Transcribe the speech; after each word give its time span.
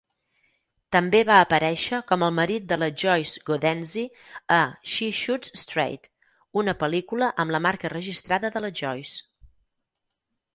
També 0.95 1.17
va 1.29 1.33
aparèixer 1.41 1.99
com 2.11 2.23
el 2.27 2.31
marit 2.37 2.63
de 2.71 2.77
la 2.83 2.87
Joyce 3.01 3.43
Godenzi 3.49 4.05
a 4.57 4.57
"She 4.93 5.11
Shoots 5.19 5.53
Straight", 5.65 6.11
una 6.63 6.77
pel·lícula 6.85 7.29
amb 7.45 7.57
la 7.59 7.63
marca 7.69 7.93
registrada 7.97 8.51
de 8.57 8.65
la 8.67 8.73
Joyce. 8.83 9.23